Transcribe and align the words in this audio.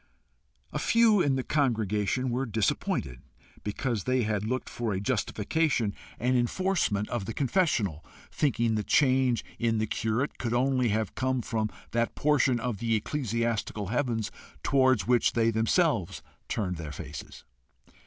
A 0.73 0.79
few 0.79 1.21
in 1.21 1.35
the 1.35 1.43
congregation 1.43 2.31
were 2.31 2.47
disappointed 2.47 3.21
because 3.63 4.05
they 4.05 4.23
had 4.23 4.43
looked 4.47 4.67
for 4.67 4.93
a 4.93 4.99
justification 4.99 5.93
and 6.17 6.35
enforcement 6.35 7.07
of 7.09 7.25
the 7.25 7.35
confessional, 7.35 8.03
thinking 8.31 8.73
the 8.73 8.83
change 8.83 9.45
in 9.59 9.77
the 9.77 9.85
curate 9.85 10.39
could 10.39 10.55
only 10.55 10.89
have 10.89 11.13
come 11.13 11.43
from 11.43 11.69
that 11.91 12.15
portion 12.15 12.59
of 12.59 12.79
the 12.79 12.95
ecclesiastical 12.95 13.89
heavens 13.89 14.31
towards 14.63 15.05
which 15.05 15.33
they 15.33 15.51
themselves 15.51 16.23
turned 16.49 16.77
their 16.77 16.91
faces. 16.91 17.43